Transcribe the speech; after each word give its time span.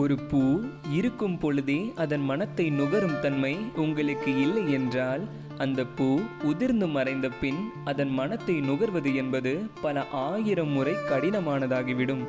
ஒரு 0.00 0.16
பூ 0.30 0.40
இருக்கும் 0.90 1.36
பொழுதே 1.38 1.92
அதன் 1.94 2.24
மனத்தை 2.24 2.70
நுகரும் 2.70 3.20
தன்மை 3.20 3.52
உங்களுக்கு 3.76 4.30
இல்லை 4.40 4.72
என்றால் 4.72 5.22
அந்த 5.58 5.86
பூ 5.96 6.08
உதிர்ந்து 6.42 6.86
மறைந்த 6.86 7.28
பின் 7.40 7.60
அதன் 7.84 8.10
மனத்தை 8.10 8.56
நுகர்வது 8.60 9.14
என்பது 9.14 9.52
பல 9.80 10.04
ஆயிரம் 10.24 10.68
முறை 10.68 10.94
கடினமானதாகிவிடும். 11.10 12.24